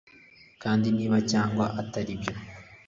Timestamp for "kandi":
0.61-0.87